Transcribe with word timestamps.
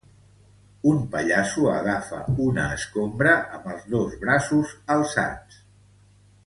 Un 0.91 1.03
pallasso 1.11 1.67
agafa 1.73 2.21
una 2.47 2.65
escombra 2.79 3.37
amb 3.59 3.71
els 3.75 3.87
dos 3.95 4.19
braços 4.27 4.77
alçats 4.97 5.65